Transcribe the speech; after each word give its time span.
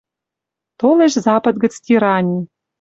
«Толеш 0.79 1.13
запад 1.27 1.55
гӹц 1.63 1.73
тирани 1.83 2.39